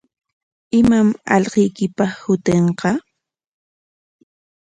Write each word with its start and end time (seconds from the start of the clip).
¿Imam 0.79 1.07
allquykipa 1.35 2.05
shutinqa? 2.19 2.89